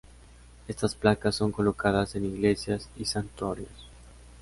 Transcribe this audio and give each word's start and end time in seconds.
Estas 0.67 0.95
placas 0.95 1.35
son 1.35 1.51
colocadas 1.51 2.15
en 2.15 2.25
iglesias 2.25 2.89
y 2.97 3.05
santuarios. 3.05 3.69